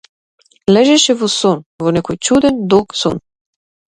[0.77, 3.21] Лежеше во сон, во некој чуден, долг сон.